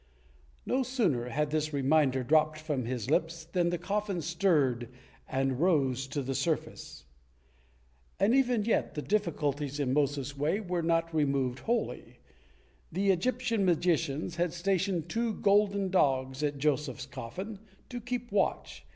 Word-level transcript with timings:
'"No 0.65 0.81
sooner 0.81 1.29
had 1.29 1.51
this 1.51 1.73
reminder 1.73 2.23
dropped 2.23 2.57
from 2.57 2.85
his 2.85 3.11
lips 3.11 3.45
than 3.45 3.69
the 3.69 3.77
coffin 3.77 4.19
stirred 4.23 4.89
and 5.29 5.59
rose 5.59 6.07
to 6.07 6.23
the 6.23 6.33
surface. 6.33 7.05
And 8.19 8.33
even 8.33 8.65
yet 8.65 8.95
the 8.95 9.03
difficulties 9.03 9.79
in 9.79 9.93
Moses' 9.93 10.35
way 10.35 10.59
were 10.59 10.81
not 10.81 11.13
removed 11.13 11.59
wholly. 11.59 12.17
The 12.91 13.11
Egyptian 13.11 13.63
magicians 13.63 14.37
had 14.37 14.53
stationed 14.53 15.07
two 15.07 15.35
golden 15.35 15.89
dogs 15.91 16.41
at 16.41 16.57
Joseph's 16.57 17.05
coffin, 17.05 17.59
to 17.89 18.01
keep 18.01 18.31
watch 18.31 18.83